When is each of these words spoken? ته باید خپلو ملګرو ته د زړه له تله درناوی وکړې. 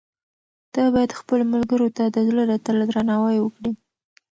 ته 0.73 0.81
باید 0.93 1.17
خپلو 1.19 1.43
ملګرو 1.53 1.87
ته 1.97 2.03
د 2.07 2.17
زړه 2.27 2.43
له 2.51 2.57
تله 2.65 2.83
درناوی 2.89 3.37
وکړې. 3.41 3.71